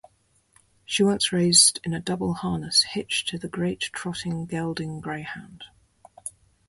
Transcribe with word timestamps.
She 0.83 1.03
once 1.03 1.31
raced 1.31 1.79
in 1.83 1.91
double 2.01 2.33
harness, 2.33 2.81
hitched 2.81 3.29
to 3.29 3.37
the 3.37 3.47
great 3.47 3.81
trotting 3.93 4.47
gelding 4.47 4.99
Greyhound. 4.99 5.65